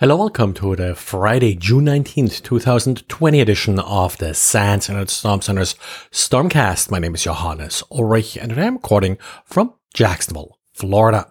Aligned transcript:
Hello, 0.00 0.16
welcome 0.16 0.54
to 0.54 0.74
the 0.76 0.94
Friday, 0.94 1.54
June 1.54 1.84
19th, 1.84 2.42
2020 2.42 3.38
edition 3.38 3.78
of 3.78 4.16
the 4.16 4.32
SANS 4.32 4.88
and 4.88 5.10
Storm 5.10 5.42
Center's 5.42 5.74
Stormcast. 6.10 6.90
My 6.90 6.98
name 6.98 7.14
is 7.14 7.24
Johannes 7.24 7.82
Ulrich 7.90 8.38
and 8.38 8.50
I'm 8.58 8.76
recording 8.76 9.18
from 9.44 9.74
Jacksonville, 9.92 10.56
Florida. 10.72 11.30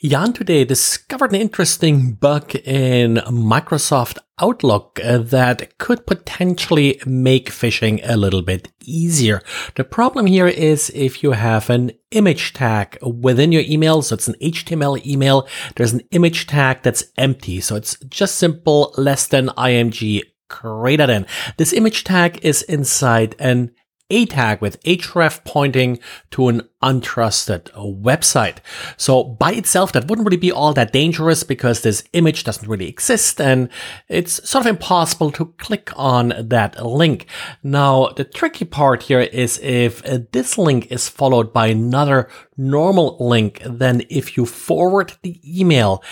Jan 0.00 0.32
today 0.32 0.64
discovered 0.64 1.32
an 1.32 1.40
interesting 1.40 2.12
bug 2.12 2.54
in 2.54 3.16
Microsoft 3.26 4.18
Outlook 4.42 5.00
uh, 5.04 5.18
that 5.18 5.78
could 5.78 6.04
potentially 6.06 7.00
make 7.06 7.48
phishing 7.48 8.00
a 8.02 8.16
little 8.16 8.42
bit 8.42 8.72
easier. 8.84 9.40
The 9.76 9.84
problem 9.84 10.26
here 10.26 10.48
is 10.48 10.90
if 10.94 11.22
you 11.22 11.32
have 11.32 11.70
an 11.70 11.92
image 12.10 12.52
tag 12.52 12.98
within 13.02 13.52
your 13.52 13.62
email, 13.62 14.02
so 14.02 14.14
it's 14.14 14.28
an 14.28 14.34
HTML 14.42 15.06
email, 15.06 15.46
there's 15.76 15.92
an 15.92 16.02
image 16.10 16.46
tag 16.46 16.82
that's 16.82 17.04
empty. 17.16 17.60
So 17.60 17.76
it's 17.76 17.96
just 18.08 18.34
simple 18.34 18.92
less 18.98 19.28
than 19.28 19.48
img 19.50 20.22
greater 20.48 21.06
than. 21.06 21.26
This 21.56 21.72
image 21.72 22.04
tag 22.04 22.38
is 22.42 22.62
inside 22.62 23.34
an 23.38 23.70
a 24.12 24.26
tag 24.26 24.60
with 24.60 24.80
href 24.82 25.42
pointing 25.44 25.98
to 26.30 26.48
an 26.48 26.62
untrusted 26.82 27.70
website. 28.02 28.58
So 28.96 29.24
by 29.24 29.52
itself, 29.52 29.92
that 29.92 30.08
wouldn't 30.08 30.26
really 30.26 30.36
be 30.36 30.52
all 30.52 30.72
that 30.74 30.92
dangerous 30.92 31.42
because 31.42 31.80
this 31.80 32.04
image 32.12 32.44
doesn't 32.44 32.68
really 32.68 32.88
exist 32.88 33.40
and 33.40 33.68
it's 34.08 34.48
sort 34.48 34.66
of 34.66 34.70
impossible 34.70 35.30
to 35.32 35.46
click 35.58 35.90
on 35.96 36.34
that 36.38 36.84
link. 36.84 37.26
Now, 37.62 38.08
the 38.08 38.24
tricky 38.24 38.64
part 38.64 39.04
here 39.04 39.20
is 39.20 39.58
if 39.62 40.02
this 40.32 40.58
link 40.58 40.90
is 40.90 41.08
followed 41.08 41.52
by 41.52 41.68
another 41.68 42.28
normal 42.56 43.16
link, 43.18 43.62
then 43.64 44.02
if 44.10 44.36
you 44.36 44.44
forward 44.44 45.14
the 45.22 45.40
email, 45.44 46.02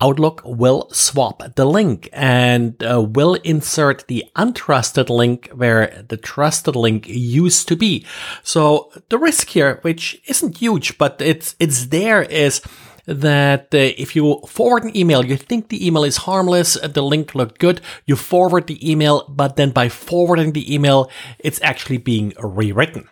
Outlook 0.00 0.42
will 0.44 0.88
swap 0.92 1.42
the 1.56 1.64
link 1.64 2.08
and 2.12 2.80
uh, 2.84 3.02
will 3.02 3.34
insert 3.34 4.06
the 4.06 4.24
untrusted 4.36 5.08
link 5.10 5.50
where 5.52 6.04
the 6.08 6.16
trusted 6.16 6.76
link 6.76 7.08
used 7.08 7.66
to 7.66 7.76
be. 7.76 8.06
So 8.44 8.92
the 9.08 9.18
risk 9.18 9.48
here, 9.48 9.80
which 9.82 10.22
isn't 10.28 10.58
huge, 10.58 10.98
but 10.98 11.20
it's, 11.20 11.56
it's 11.58 11.86
there 11.86 12.22
is 12.22 12.62
that 13.06 13.74
uh, 13.74 13.78
if 13.78 14.14
you 14.14 14.40
forward 14.46 14.84
an 14.84 14.96
email, 14.96 15.24
you 15.24 15.36
think 15.36 15.68
the 15.68 15.84
email 15.84 16.04
is 16.04 16.18
harmless, 16.18 16.74
the 16.74 17.02
link 17.02 17.34
looked 17.34 17.58
good, 17.58 17.80
you 18.06 18.14
forward 18.14 18.68
the 18.68 18.88
email, 18.88 19.24
but 19.28 19.56
then 19.56 19.70
by 19.70 19.88
forwarding 19.88 20.52
the 20.52 20.72
email, 20.72 21.10
it's 21.40 21.60
actually 21.62 21.96
being 21.96 22.34
rewritten. 22.38 23.08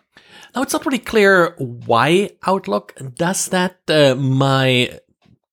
Now, 0.54 0.62
it's 0.62 0.72
not 0.72 0.86
really 0.86 0.98
clear 1.00 1.54
why 1.58 2.30
Outlook 2.46 2.94
does 3.16 3.46
that. 3.48 3.78
Uh, 3.88 4.14
my 4.14 5.00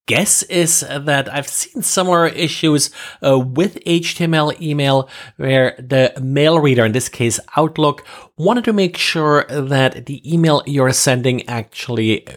guess 0.06 0.44
is 0.44 0.82
that 0.82 1.34
I've 1.34 1.48
seen 1.48 1.82
similar 1.82 2.28
issues 2.28 2.90
uh, 3.26 3.40
with 3.40 3.84
HTML 3.86 4.59
email 4.62 5.09
where 5.38 5.76
the 5.80 6.14
mail 6.22 6.59
reader, 6.59 6.86
in 6.86 6.92
this 6.92 7.09
case 7.09 7.40
Outlook, 7.56 8.06
wanted 8.38 8.64
to 8.66 8.74
make 8.74 8.98
sure 8.98 9.46
that 9.46 10.06
the 10.06 10.34
email 10.34 10.64
you're 10.66 10.92
sending 10.92 11.48
actually 11.48 12.28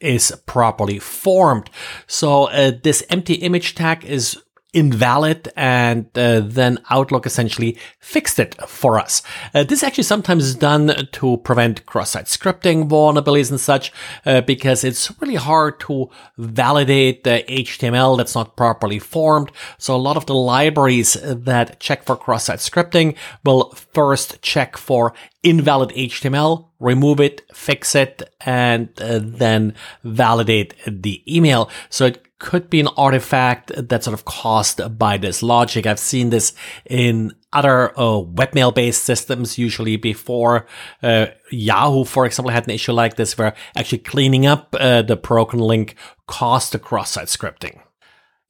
is 0.00 0.32
properly 0.46 0.98
formed. 0.98 1.70
So 2.06 2.44
uh, 2.44 2.72
this 2.82 3.04
empty 3.10 3.34
image 3.34 3.74
tag 3.74 4.04
is 4.04 4.38
invalid 4.72 5.52
and 5.56 6.06
uh, 6.16 6.40
then 6.40 6.78
Outlook 6.90 7.26
essentially 7.26 7.76
fixed 7.98 8.38
it 8.38 8.54
for 8.68 8.98
us. 8.98 9.22
Uh, 9.54 9.64
this 9.64 9.82
actually 9.82 10.04
sometimes 10.04 10.44
is 10.44 10.54
done 10.54 11.08
to 11.12 11.36
prevent 11.38 11.86
cross-site 11.86 12.26
scripting 12.26 12.88
vulnerabilities 12.88 13.50
and 13.50 13.60
such 13.60 13.92
uh, 14.26 14.40
because 14.42 14.84
it's 14.84 15.12
really 15.20 15.34
hard 15.34 15.80
to 15.80 16.08
validate 16.38 17.24
the 17.24 17.44
HTML 17.48 18.16
that's 18.16 18.34
not 18.34 18.56
properly 18.56 18.98
formed. 18.98 19.50
So 19.78 19.94
a 19.94 19.98
lot 19.98 20.16
of 20.16 20.26
the 20.26 20.34
libraries 20.34 21.16
that 21.22 21.80
check 21.80 22.04
for 22.04 22.16
cross-site 22.16 22.58
scripting 22.58 23.16
will 23.44 23.70
first 23.92 24.40
check 24.42 24.76
for 24.76 25.14
invalid 25.42 25.90
HTML, 25.90 26.66
remove 26.78 27.20
it, 27.20 27.42
fix 27.52 27.94
it, 27.94 28.22
and 28.40 28.88
uh, 29.00 29.20
then 29.22 29.74
validate 30.04 30.74
the 30.86 31.22
email. 31.26 31.70
So 31.88 32.06
it 32.06 32.26
could 32.40 32.70
be 32.70 32.80
an 32.80 32.88
artifact 32.96 33.70
that's 33.76 34.06
sort 34.06 34.14
of 34.14 34.24
caused 34.24 34.98
by 34.98 35.18
this 35.18 35.42
logic. 35.42 35.86
I've 35.86 36.00
seen 36.00 36.30
this 36.30 36.54
in 36.86 37.32
other 37.52 37.90
uh, 37.98 38.22
webmail 38.22 38.74
based 38.74 39.04
systems 39.04 39.58
usually 39.58 39.96
before 39.96 40.66
uh, 41.02 41.26
Yahoo, 41.50 42.04
for 42.04 42.26
example, 42.26 42.50
had 42.50 42.64
an 42.64 42.74
issue 42.74 42.92
like 42.92 43.16
this 43.16 43.36
where 43.36 43.54
actually 43.76 43.98
cleaning 43.98 44.46
up 44.46 44.74
uh, 44.80 45.02
the 45.02 45.16
broken 45.16 45.60
link 45.60 45.94
caused 46.26 46.72
the 46.72 46.78
cross-site 46.78 47.28
scripting. 47.28 47.80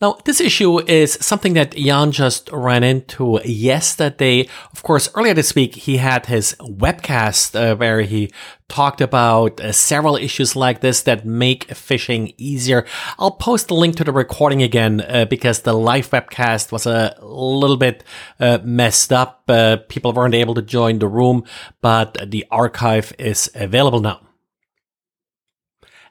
Now, 0.01 0.17
this 0.25 0.41
issue 0.41 0.81
is 0.89 1.19
something 1.21 1.53
that 1.55 1.77
Jan 1.77 2.11
just 2.11 2.49
ran 2.53 2.83
into 2.83 3.39
yesterday. 3.45 4.49
Of 4.73 4.83
course, 4.83 5.11
earlier 5.15 5.35
this 5.35 5.55
week, 5.55 5.75
he 5.75 5.99
had 5.99 6.25
his 6.25 6.57
webcast 6.59 7.55
uh, 7.55 7.77
where 7.77 8.01
he 8.01 8.33
talked 8.67 9.03
about 9.03 9.61
uh, 9.61 9.73
several 9.73 10.17
issues 10.17 10.57
like 10.57 10.81
this 10.81 11.03
that 11.03 11.27
make 11.27 11.69
phishing 11.69 12.33
easier. 12.39 12.87
I'll 13.19 13.33
post 13.33 13.69
the 13.69 13.75
link 13.75 13.97
to 13.97 14.05
the 14.05 14.13
recording 14.13 14.63
again 14.63 15.03
uh, 15.03 15.27
because 15.27 15.61
the 15.61 15.75
live 15.75 16.09
webcast 16.09 16.73
was 16.73 16.87
a 16.87 17.15
little 17.21 17.77
bit 17.77 18.03
uh, 18.39 18.59
messed 18.65 19.13
up. 19.13 19.43
Uh, 19.49 19.77
people 19.91 20.15
weren't 20.15 20.35
able 20.35 20.55
to 20.55 20.63
join 20.63 20.99
the 20.99 21.09
room, 21.09 21.45
but 21.83 22.17
the 22.31 22.47
archive 22.51 23.13
is 23.19 23.51
available 23.55 24.01
now. 24.01 24.30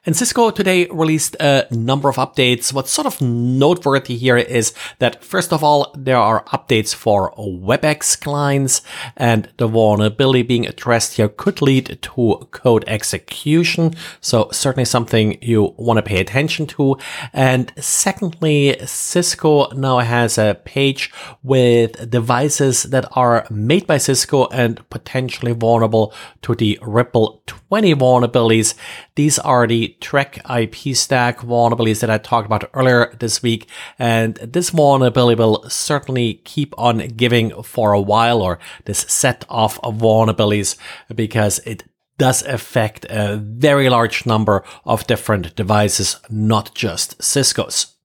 And 0.06 0.16
Cisco 0.16 0.50
today 0.50 0.86
released 0.90 1.36
a 1.40 1.66
number 1.70 2.08
of 2.08 2.16
updates. 2.16 2.72
What's 2.72 2.90
sort 2.90 3.06
of 3.06 3.20
noteworthy 3.20 4.16
here 4.16 4.38
is 4.38 4.72
that 4.98 5.22
first 5.22 5.52
of 5.52 5.62
all, 5.62 5.94
there 5.94 6.16
are 6.16 6.42
updates 6.44 6.94
for 6.94 7.34
WebEx 7.36 8.18
clients 8.18 8.80
and 9.14 9.50
the 9.58 9.66
vulnerability 9.66 10.42
being 10.42 10.66
addressed 10.66 11.16
here 11.16 11.28
could 11.28 11.60
lead 11.60 11.98
to 12.00 12.48
code 12.50 12.84
execution. 12.86 13.92
So 14.22 14.48
certainly 14.52 14.86
something 14.86 15.36
you 15.42 15.74
want 15.76 15.98
to 15.98 16.02
pay 16.02 16.18
attention 16.18 16.66
to. 16.68 16.96
And 17.34 17.70
secondly, 17.76 18.78
Cisco 18.86 19.70
now 19.72 19.98
has 19.98 20.38
a 20.38 20.58
page 20.64 21.12
with 21.42 22.08
devices 22.08 22.84
that 22.84 23.06
are 23.12 23.46
made 23.50 23.86
by 23.86 23.98
Cisco 23.98 24.46
and 24.46 24.88
potentially 24.88 25.52
vulnerable 25.52 26.14
to 26.40 26.54
the 26.54 26.78
Ripple 26.80 27.42
20 27.46 27.94
vulnerabilities. 27.96 28.74
These 29.14 29.38
are 29.38 29.66
the 29.66 29.89
Treck 30.00 30.38
IP 30.48 30.96
stack 30.96 31.38
vulnerabilities 31.40 32.00
that 32.00 32.10
I 32.10 32.18
talked 32.18 32.46
about 32.46 32.70
earlier 32.74 33.14
this 33.18 33.42
week. 33.42 33.68
And 33.98 34.34
this 34.36 34.70
vulnerability 34.70 35.38
will 35.38 35.68
certainly 35.68 36.34
keep 36.44 36.74
on 36.78 36.98
giving 37.08 37.62
for 37.62 37.92
a 37.92 38.00
while 38.00 38.42
or 38.42 38.58
this 38.84 39.00
set 39.08 39.44
of 39.48 39.80
vulnerabilities 39.80 40.76
because 41.14 41.58
it 41.60 41.84
does 42.18 42.42
affect 42.42 43.06
a 43.08 43.36
very 43.36 43.88
large 43.88 44.26
number 44.26 44.62
of 44.84 45.06
different 45.06 45.56
devices, 45.56 46.16
not 46.28 46.74
just 46.74 47.22
Cisco's. 47.22 47.96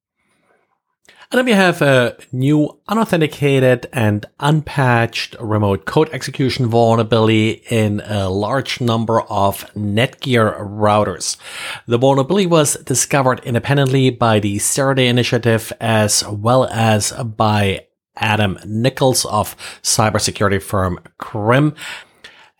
And 1.32 1.40
then 1.40 1.46
we 1.46 1.54
have 1.54 1.82
a 1.82 2.18
new 2.32 2.80
unauthenticated 2.88 3.88
and 3.92 4.26
unpatched 4.40 5.36
remote 5.40 5.86
code 5.86 6.10
execution 6.12 6.68
vulnerability 6.68 7.64
in 7.70 8.02
a 8.06 8.30
large 8.30 8.80
number 8.80 9.22
of 9.22 9.66
Netgear 9.74 10.60
routers. 10.60 11.38
The 11.88 11.98
vulnerability 11.98 12.46
was 12.46 12.76
discovered 12.84 13.40
independently 13.44 14.12
by 14.12 14.40
the 14.40 14.60
Zero 14.60 14.94
Day 14.94 15.08
Initiative 15.08 15.74
as 15.82 16.24
well 16.28 16.66
as 16.66 17.12
by 17.12 17.88
Adam 18.18 18.60
Nichols 18.66 19.26
of 19.26 19.56
cybersecurity 19.82 20.62
firm 20.62 21.00
Grimm. 21.18 21.76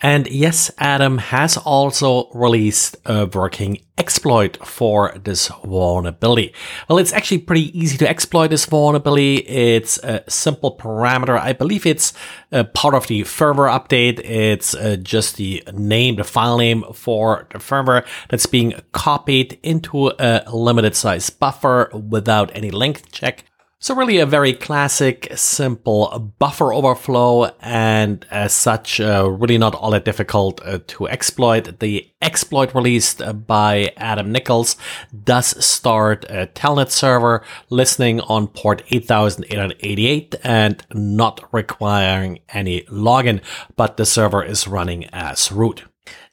And 0.02 0.28
yes, 0.28 0.70
Adam 0.78 1.18
has 1.18 1.56
also 1.56 2.30
released 2.32 2.98
a 3.06 3.26
working 3.28 3.80
exploit 3.98 4.58
for 4.66 5.14
this 5.24 5.48
vulnerability. 5.64 6.54
Well, 6.90 6.98
it's 6.98 7.14
actually 7.14 7.40
pretty 7.40 7.78
easy 7.78 7.98
to 8.00 8.10
exploit 8.10 8.50
this 8.50 8.66
vulnerability. 8.66 9.38
It's 9.38 9.98
a 10.00 10.24
simple 10.28 10.78
parameter. 10.78 11.40
I 11.40 11.54
believe 11.54 11.86
it's 11.86 12.14
a 12.52 12.66
part 12.66 12.94
of 12.94 13.08
the 13.08 13.22
firmware 13.22 13.72
update. 13.72 14.20
It's 14.20 14.76
uh, 14.76 14.98
just 14.98 15.38
the 15.38 15.64
name, 15.74 16.18
the 16.18 16.26
file 16.26 16.58
name 16.58 16.84
for 16.94 17.48
the 17.52 17.60
firmware 17.60 18.06
that's 18.30 18.48
being 18.48 18.74
copied 18.92 19.58
into 19.64 20.12
a 20.20 20.44
limited 20.54 20.96
size 20.96 21.30
buffer 21.30 21.90
without 21.94 22.52
any 22.54 22.70
length 22.70 23.14
check. 23.14 23.46
So 23.86 23.94
really 23.94 24.18
a 24.18 24.26
very 24.26 24.54
classic, 24.54 25.32
simple 25.36 26.34
buffer 26.40 26.74
overflow 26.74 27.52
and 27.62 28.26
as 28.32 28.52
such, 28.52 29.00
uh, 29.00 29.30
really 29.30 29.60
not 29.60 29.76
all 29.76 29.92
that 29.92 30.06
difficult 30.06 30.60
uh, 30.66 30.80
to 30.88 31.08
exploit. 31.08 31.80
The 31.80 32.10
exploit 32.20 32.74
released 32.74 33.22
by 33.46 33.94
Adam 33.96 34.32
Nichols 34.32 34.76
does 35.24 35.64
start 35.64 36.26
a 36.30 36.48
telnet 36.48 36.90
server 36.90 37.44
listening 37.70 38.22
on 38.22 38.48
port 38.48 38.82
8888 38.90 40.34
and 40.44 40.84
not 40.92 41.48
requiring 41.54 42.40
any 42.50 42.82
login, 42.86 43.40
but 43.76 43.98
the 43.98 44.06
server 44.08 44.44
is 44.44 44.68
running 44.68 45.06
as 45.14 45.52
root. 45.52 45.84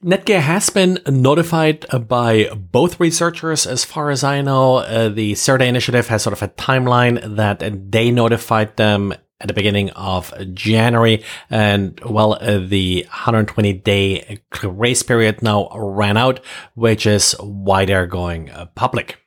Netgear 0.05 0.41
has 0.41 0.69
been 0.71 0.99
notified 1.07 1.87
by 2.09 2.49
both 2.55 2.99
researchers, 2.99 3.67
as 3.67 3.85
far 3.85 4.11
as 4.11 4.25
I 4.25 4.43
know. 4.43 4.77
Uh, 4.79 5.09
the 5.09 5.35
Zero 5.35 5.63
Initiative 5.63 6.09
has 6.09 6.23
sort 6.23 6.33
of 6.33 6.43
a 6.43 6.49
timeline 6.49 7.37
that 7.37 7.63
they 7.91 8.11
notified 8.11 8.77
them 8.77 9.15
at 9.43 9.49
the 9.49 9.55
beginning 9.55 9.91
of 9.91 10.33
January. 10.55 11.23
And 11.51 11.99
well, 12.01 12.39
uh, 12.41 12.59
the 12.59 13.05
120 13.09 13.73
day 13.75 14.41
grace 14.51 15.03
period 15.03 15.43
now 15.43 15.69
ran 15.75 16.17
out, 16.17 16.41
which 16.75 17.07
is 17.07 17.33
why 17.41 17.85
they're 17.85 18.07
going 18.07 18.51
uh, 18.51 18.67
public. 18.75 19.22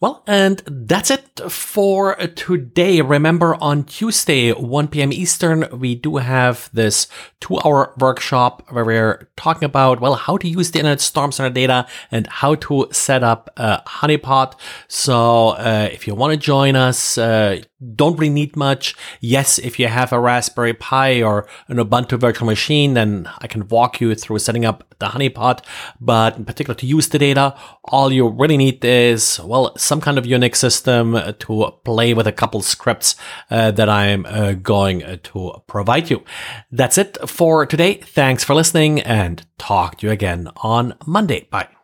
Well, 0.00 0.22
and 0.26 0.62
that's 0.66 1.10
it 1.10 1.40
for 1.50 2.14
today. 2.14 3.02
Remember 3.02 3.56
on 3.56 3.84
Tuesday, 3.84 4.50
1 4.50 4.88
p.m. 4.88 5.12
Eastern, 5.12 5.68
we 5.78 5.94
do 5.94 6.16
have 6.16 6.70
this 6.72 7.06
two 7.38 7.58
hour 7.62 7.92
workshop 7.98 8.62
where 8.70 8.86
we're 8.86 9.28
talking 9.36 9.64
about, 9.64 10.00
well, 10.00 10.14
how 10.14 10.38
to 10.38 10.48
use 10.48 10.70
the 10.70 10.78
Internet 10.78 11.02
Storm 11.02 11.32
Center 11.32 11.50
data 11.50 11.86
and 12.10 12.26
how 12.28 12.54
to 12.54 12.88
set 12.92 13.22
up 13.22 13.50
a 13.58 13.82
honeypot. 13.86 14.54
So, 14.88 15.50
uh, 15.50 15.90
if 15.92 16.06
you 16.06 16.14
want 16.14 16.32
to 16.32 16.38
join 16.38 16.76
us, 16.76 17.18
uh, 17.18 17.60
don't 17.94 18.18
really 18.18 18.32
need 18.32 18.56
much. 18.56 18.94
Yes, 19.20 19.58
if 19.58 19.78
you 19.78 19.88
have 19.88 20.12
a 20.12 20.20
Raspberry 20.20 20.74
Pi 20.74 21.22
or 21.22 21.48
an 21.68 21.78
Ubuntu 21.78 22.18
virtual 22.18 22.46
machine, 22.46 22.94
then 22.94 23.28
I 23.38 23.46
can 23.46 23.68
walk 23.68 24.00
you 24.00 24.14
through 24.14 24.38
setting 24.38 24.64
up 24.64 24.94
the 24.98 25.06
honeypot. 25.06 25.64
But 26.00 26.36
in 26.36 26.44
particular, 26.44 26.74
to 26.76 26.86
use 26.86 27.08
the 27.08 27.18
data, 27.18 27.54
all 27.84 28.12
you 28.12 28.28
really 28.28 28.56
need 28.56 28.84
is, 28.84 29.40
well, 29.40 29.76
some 29.76 30.00
kind 30.00 30.18
of 30.18 30.24
Unix 30.24 30.56
system 30.56 31.18
to 31.38 31.70
play 31.84 32.14
with 32.14 32.26
a 32.26 32.32
couple 32.32 32.62
scripts 32.62 33.16
uh, 33.50 33.70
that 33.72 33.88
I'm 33.88 34.26
uh, 34.26 34.52
going 34.52 35.20
to 35.22 35.62
provide 35.66 36.10
you. 36.10 36.22
That's 36.70 36.98
it 36.98 37.16
for 37.28 37.66
today. 37.66 37.94
Thanks 37.94 38.44
for 38.44 38.54
listening 38.54 39.00
and 39.00 39.44
talk 39.58 39.98
to 39.98 40.06
you 40.06 40.12
again 40.12 40.48
on 40.56 40.94
Monday. 41.06 41.48
Bye. 41.50 41.79